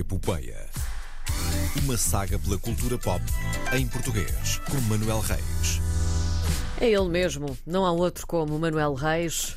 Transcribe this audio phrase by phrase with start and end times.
[0.00, 0.68] Epopeia.
[1.82, 3.22] Uma saga pela cultura pop
[3.72, 5.80] em português, com Manuel Reis.
[6.80, 9.56] É ele mesmo, não há outro como Manuel Reis.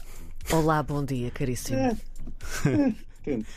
[0.51, 1.77] Olá, bom dia, caríssimo.
[1.77, 1.89] É,
[2.65, 2.93] é,
[3.23, 3.47] tento.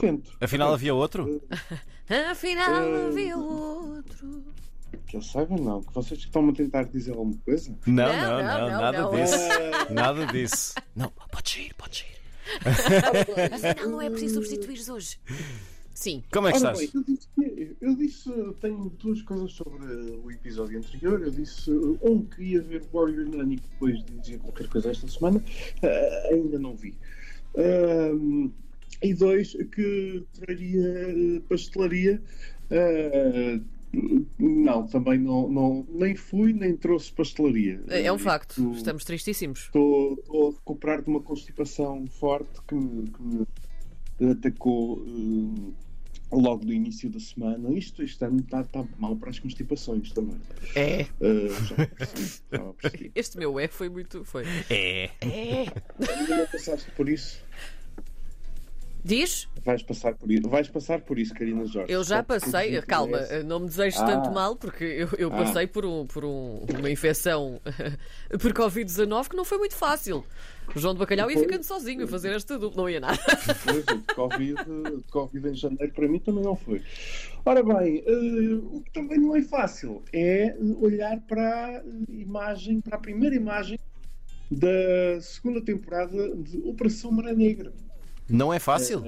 [0.00, 0.30] Tento.
[0.40, 1.42] Afinal havia outro?
[2.30, 4.44] Afinal Eh, havia outro.
[5.08, 5.82] Que eu saiba, não.
[5.82, 7.76] Que vocês estão a tentar dizer alguma coisa?
[7.84, 9.10] Não, Não, não, não, não, não, nada não.
[9.10, 9.36] disso.
[9.90, 10.74] Nada disso.
[10.94, 12.16] Não, pode ir, pode ir.
[13.52, 15.18] Afinal não é preciso substituir hoje.
[15.96, 16.90] Sim, Como é que ora estás?
[16.90, 19.82] bem, eu disse, eu disse, tenho duas coisas sobre
[20.22, 21.22] o episódio anterior.
[21.22, 25.08] Eu disse, um, que ia ver Warrior Nun e que depois dizia qualquer coisa esta
[25.08, 25.42] semana.
[25.82, 26.94] Ah, ainda não vi.
[27.56, 28.12] Ah,
[29.02, 32.20] e dois, que traria pastelaria.
[32.70, 33.58] Ah,
[34.38, 37.80] não, também não, não, nem fui, nem trouxe pastelaria.
[37.88, 38.72] é um facto.
[38.72, 39.60] Estamos tristíssimos.
[39.60, 43.46] Estou, a recuperar de uma constipação forte que me, que me
[44.30, 45.85] atacou eh,
[46.30, 47.72] logo do início da semana.
[47.72, 50.36] Isto este ano está, está mal para as constipações também.
[50.74, 51.02] É.
[51.20, 53.12] Eh, já percebi, já percebi.
[53.14, 54.24] Este meu é foi muito.
[54.24, 54.44] Foi.
[54.70, 55.10] É.
[55.20, 55.66] É.
[56.16, 57.38] Ainda não passaste por isso?
[59.06, 59.46] Diz?
[59.64, 61.92] Vais passar por isso, vais passar por isso, Karina Jorge.
[61.92, 64.04] Eu já passei, calma, não me desejo Ah.
[64.04, 65.36] tanto mal, porque eu, eu Ah.
[65.44, 67.60] passei por, um, por um- uma infecção
[68.40, 70.24] por Covid-19 que não foi muito fácil.
[70.74, 73.16] O João de Bacalhau ia ficando sozinho a fazer esta dupla, não ia nada.
[73.64, 76.82] Pois, de Covid, de Covid em janeiro para mim também não foi.
[77.44, 82.96] Ora bem, eh, o que também não é fácil é olhar para a imagem, para
[82.96, 83.78] a primeira imagem
[84.50, 87.72] da segunda temporada de Operação Maré Negra.
[88.28, 89.02] Não é fácil?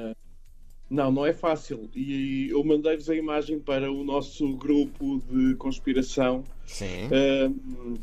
[0.90, 1.90] Não, não é fácil.
[1.94, 6.44] E eu mandei-vos a imagem para o nosso grupo de conspiração.
[6.66, 7.08] Sim.
[7.12, 7.96] Ahm,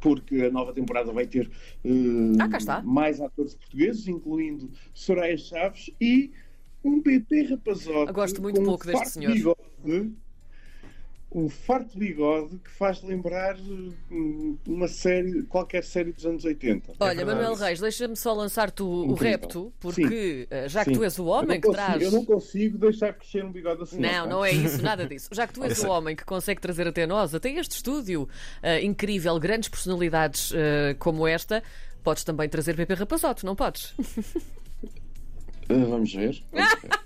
[0.00, 1.50] porque a nova temporada vai ter
[1.84, 1.88] eh,
[2.68, 6.30] Ah, mais atores portugueses, incluindo Soraya Chaves e
[6.84, 8.08] um PP rapazote.
[8.08, 9.32] Eu gosto muito com pouco deste senhor.
[9.32, 9.60] Bigode,
[11.32, 13.92] um farto bigode que faz lembrar eh,
[14.66, 16.94] uma série, qualquer série dos anos 80.
[16.98, 17.38] Olha, verdade.
[17.40, 20.96] Manuel Reis, deixa-me só lançar-te o, o repto, porque eh, já que Sim.
[20.98, 22.02] tu és o homem que consigo- traz.
[22.02, 24.00] Eu não consigo deixar crescer um bigode assim.
[24.00, 25.28] Não, não é isso, nada disso.
[25.32, 25.88] Já que tu és o sei.
[25.90, 28.28] homem que consegue trazer até nós, até este estúdio
[28.62, 31.62] eh, incrível, grandes personalidades eh, como esta,
[32.02, 33.94] podes também trazer PP Rapazote, não podes?
[35.70, 36.42] Ah, vamos ver.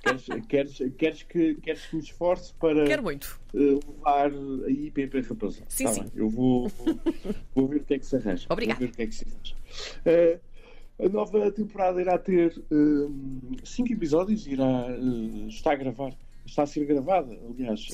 [0.05, 0.43] Vamos ver.
[0.47, 3.41] queres, queres, queres que, queres que me esforce para Quero muito.
[3.55, 4.31] eh, levar
[4.67, 5.65] aí PP Rapazote?
[5.69, 6.01] Sim, Tá sim.
[6.03, 6.69] bem, Eu vou,
[7.55, 8.47] vou ver o que é que se arranja.
[8.51, 8.79] Obrigada.
[8.81, 9.55] Vou ver o que é que se arranja.
[10.07, 10.39] Eh,
[10.99, 13.11] a nova temporada irá ter eh,
[13.65, 16.15] cinco episódios, irá eh, está a gravar,
[16.47, 17.87] está a ser gravada, aliás,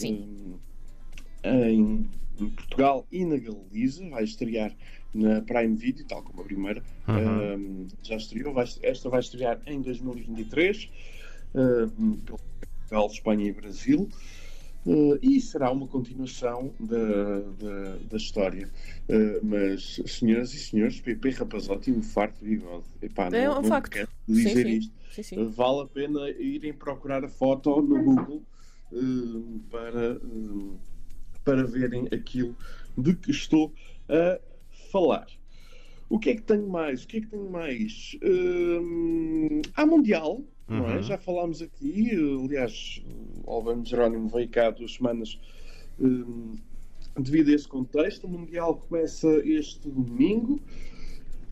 [1.43, 2.09] eh, em,
[2.41, 4.75] em Portugal e na Galiza, vai estrear
[5.15, 6.83] na Prime Video, tal como a primeira.
[7.09, 7.87] Uhum.
[7.87, 10.89] Eh, já estreou, vai- esta vai estrear em 2023
[11.55, 11.87] eh,
[12.25, 14.09] pelo Portugal, Espanha e Brasil.
[14.87, 18.69] Eh, e será uma continuação da, da, da história.
[19.09, 22.85] Eh, mas, senhoras e senhores, PP Rapazote e um farto de bigode.
[23.03, 23.91] Epá, É não, um não facto.
[23.91, 24.77] quero dizer sim.
[24.79, 24.93] isto.
[25.11, 25.49] Sim, sim.
[25.51, 28.43] Vale a pena irem procurar a foto no Google
[28.93, 28.97] eh,
[29.71, 30.21] para,
[31.45, 32.57] para verem aquilo
[32.97, 33.73] de que estou
[34.09, 34.41] a
[34.91, 35.27] falar.
[36.09, 37.05] O que é que tenho mais?
[37.05, 38.19] O que é que tenho mais?
[38.23, 40.97] Hum, há Mundial, não é?
[40.97, 41.03] Uhum.
[41.03, 42.11] Já falámos aqui.
[42.45, 43.01] Aliás,
[43.45, 45.39] o Albano Jerónimo veio cá há duas semanas
[46.01, 46.57] hum,
[47.17, 48.27] devido a esse contexto.
[48.27, 50.61] O Mundial começa este domingo.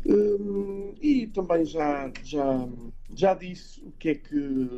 [0.06, 2.69] Hum, e também já, já,
[3.15, 4.69] já disse o que é que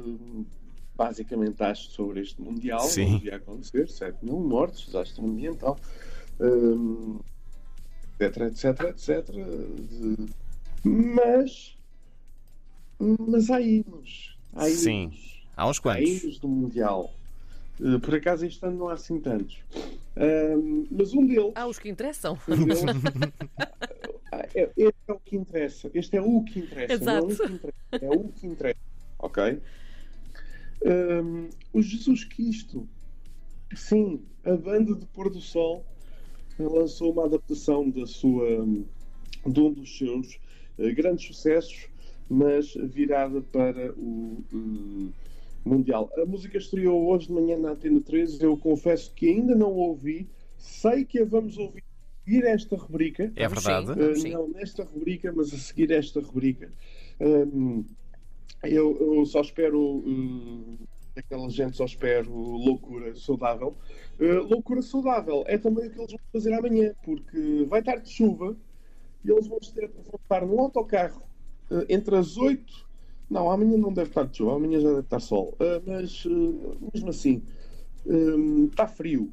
[0.94, 2.80] basicamente acho sobre este Mundial.
[2.80, 3.12] Sim.
[3.12, 5.78] Não devia acontecer, 7 mil mortos, desastre ambiental,
[6.38, 7.18] hum,
[8.20, 9.28] etc, etc, etc.
[10.84, 11.76] Mas,
[12.98, 14.36] mas há hinos.
[14.54, 15.04] Há Sim.
[15.04, 15.44] hinos.
[15.56, 16.08] Há uns Há quantos.
[16.22, 17.12] hinos do Mundial.
[17.78, 19.58] Uh, Por acaso este ano não há assim tantos.
[20.16, 21.52] Hum, mas um deles.
[21.54, 22.38] Há os que interessam.
[22.48, 22.82] um deles-
[24.32, 25.90] Ah, é- este é o que interessa.
[25.94, 26.98] Este é o que interessa.
[27.04, 27.46] Não é o Exato.
[27.48, 28.04] que interessa.
[28.04, 28.80] É o que interessa.
[29.18, 29.60] Ok?
[30.84, 32.86] Hum, o Jesus Cristo.
[33.74, 35.84] Sim, a banda de Pôr do Sol
[36.68, 38.66] lançou uma adaptação da sua,
[39.46, 40.38] de um dos seus
[40.78, 41.88] eh, grandes sucessos,
[42.28, 45.12] mas virada para o eh,
[45.64, 46.10] Mundial.
[46.16, 48.42] A música estreou hoje de manhã na Antena 13.
[48.42, 50.26] Eu confesso que ainda não ouvi.
[50.56, 51.84] Sei que a vamos ouvir
[52.24, 53.32] seguir esta rubrica.
[53.36, 53.86] É verdade.
[53.86, 54.00] sim.
[54.00, 54.30] Uh, Sim.
[54.30, 56.70] não nesta rubrica, mas a seguir esta rubrica.
[57.20, 57.84] Um,
[58.62, 59.80] eu, eu só espero.
[59.80, 60.78] Uh,
[61.16, 63.76] aquela gente só espero loucura saudável.
[64.18, 68.10] Uh, loucura saudável é também o que eles vão fazer amanhã, porque vai estar de
[68.10, 68.56] chuva
[69.24, 71.22] e eles vão, estar num autocarro
[71.70, 72.88] uh, entre as 8
[73.30, 75.56] Não, amanhã não deve estar de chuva, amanhã já deve estar sol.
[75.60, 76.24] Ah, mas
[76.94, 77.42] mesmo assim,
[78.06, 79.32] hum, está frio.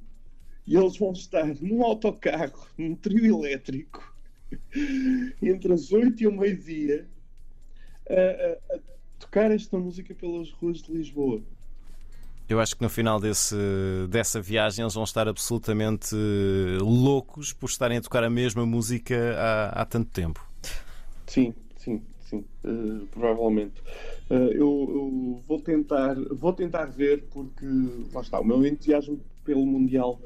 [0.68, 4.16] E eles vão estar num autocarro, num trio elétrico,
[5.42, 7.10] entre as 8 e o meio-dia,
[8.10, 8.80] a, a- a
[9.20, 11.44] tocar esta música pelas ruas de Lisboa.
[12.50, 13.56] Eu acho que no final desse,
[14.10, 19.36] dessa viagem eles vão estar absolutamente eh, loucos por estarem a tocar a mesma música
[19.38, 20.48] há, há tanto tempo.
[21.26, 23.82] Sim, sim, sim, eh, provavelmente.
[24.30, 27.66] Eh, eu, eu vou tentar, vou tentar ver porque
[28.14, 30.22] lá está, o meu entusiasmo pelo mundial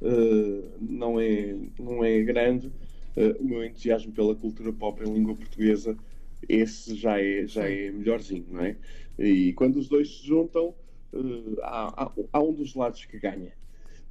[0.00, 2.72] eh, não é não é grande.
[3.40, 5.96] O meu entusiasmo pela cultura pop em língua portuguesa
[6.48, 8.76] esse já é já é melhorzinho, não é?
[9.18, 10.74] E quando os dois se juntam
[11.14, 13.52] eh, há, há, há um dos lados que ganha.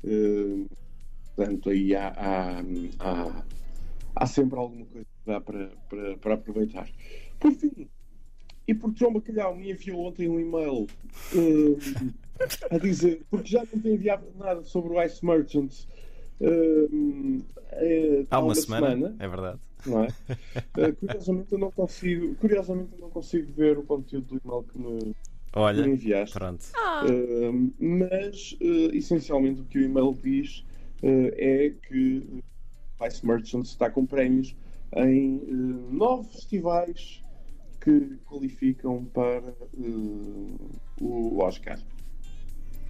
[0.04, 0.66] Eh,
[1.36, 2.14] portanto aí há,
[3.00, 3.44] há,
[4.16, 6.90] há sempre alguma coisa que dá para, para, para aproveitar.
[7.40, 7.90] Por fim,
[8.68, 10.88] e porque João Bacalhau me enviou ontem um e-mail
[11.36, 12.06] eh,
[12.70, 15.88] a dizer, porque já não tem enviado nada sobre o Ice Merchants
[16.40, 16.88] eh,
[17.72, 19.60] eh, Há uma, semana, é verdade.
[19.86, 20.08] não é?
[20.78, 24.80] Eh, curiosamente eu não consigo, curiosamente eu não consigo ver o conteúdo do e-mail que
[24.80, 25.16] me,
[25.54, 26.38] que me Olha, enviaste.
[26.38, 26.66] pronto.
[26.76, 30.64] Ah, Uh, mas uh, essencialmente o que o e-mail diz
[31.04, 32.24] uh, é que
[33.02, 34.56] Vice Merchants está com prémios
[34.96, 37.22] em uh, nove festivais
[37.82, 40.70] que qualificam para uh,
[41.02, 41.78] o Oscar,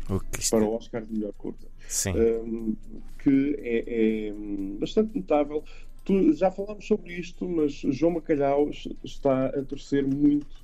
[0.09, 2.11] O que isto- para o Oscar de melhor curta, Sim.
[2.15, 2.75] Um,
[3.17, 5.63] que é, é, hum, bastante notável.
[6.05, 8.69] Tu- já falámos sobre isto, mas João Bacalhau
[9.03, 10.62] está a torcer muito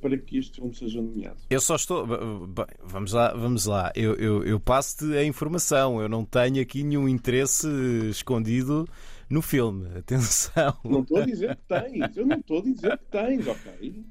[0.00, 1.36] para que este filme seja nomeado.
[1.50, 2.06] Eu só estou.
[2.46, 3.92] Bem, vamos lá, vamos lá.
[3.94, 6.00] Eu, eu, eu passo-te a informação.
[6.00, 7.68] Eu não tenho aqui nenhum interesse
[8.10, 8.88] escondido
[9.28, 9.88] no filme.
[9.98, 10.76] Atenção.
[10.84, 14.04] Não estou a dizer que tens, eu não estou a dizer que tens, ok?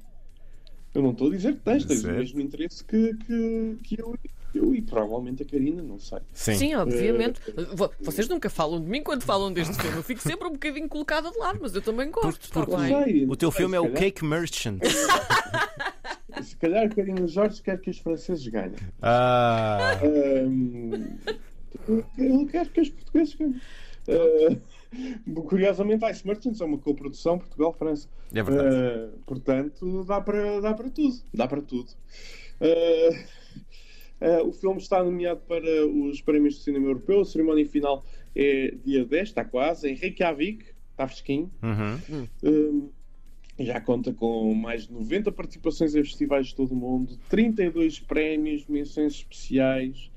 [0.94, 2.14] Eu não estou a dizer que tens, tens Certo.
[2.14, 4.14] o mesmo interesse que, que, que eu,
[4.56, 6.18] eu e provavelmente a Karina, não sei.
[6.32, 6.54] Sim.
[6.54, 7.40] sim, obviamente.
[7.74, 9.96] Vo- Vocês nunca falam de mim quando falam deste filme.
[9.98, 12.50] Eu fico sempre um bocadinho colocada de lado, mas eu também gosto.
[12.52, 13.04] porque- bem.
[13.04, 14.80] Sei, O teu filme é o calhar- Cake Merchant.
[16.42, 18.74] Se calhar Karina Jorge quer que os franceses ganhem.
[19.00, 19.98] Ah,
[22.50, 23.60] quero que os portugueses ganhem.
[24.08, 24.56] Ah,
[25.48, 28.08] curiosamente, Ice Merchants é uma coprodução Portugal-França.
[28.34, 28.76] é verdade.
[28.76, 31.16] Uh, portanto, dá para, dá para tudo.
[31.32, 31.88] Dá para tudo.
[32.60, 33.16] Uh,
[34.20, 37.20] uh, o filme está nomeado para os prémios de cinema europeu.
[37.20, 38.04] A cerimónia final
[38.34, 41.50] é dia 10, está quase, em Reykjavik, está fresquinho.
[41.62, 42.28] Uhum.
[42.42, 42.90] Um,
[43.58, 48.66] já conta com mais de 90 participações em festivais de todo o mundo, 32 prémios,
[48.66, 50.10] menções especiais.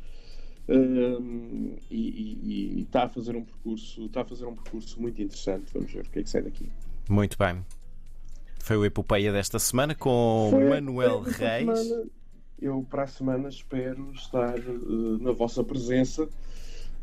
[0.68, 5.20] um, e, e- e está a fazer um percurso está a fazer um percurso muito
[5.20, 6.70] interessante vamos ver o que é que sai daqui
[7.10, 7.66] Muito bem.
[8.62, 11.80] Foi o Epopeia desta semana com Foi- Manuel Reis.
[11.80, 12.06] semana.
[12.62, 14.64] Eu, para a semana, espero estar eh,
[15.22, 16.28] na vossa presença.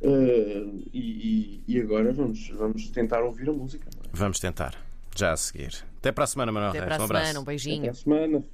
[0.03, 3.89] eh, e, e- e agora vamos, vamos tentar ouvir a música.
[3.97, 4.09] não é?
[4.13, 4.75] Vamos tentar.
[5.17, 5.83] Já a seguir.
[5.99, 6.89] Até para a semana, Manuel Até Reis.
[6.89, 7.25] para a um abraço.
[7.27, 7.91] semana, um Até beijinho.
[7.91, 8.45] a semana.